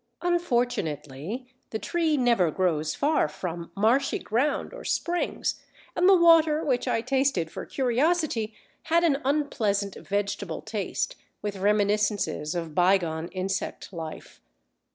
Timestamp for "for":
7.51-7.67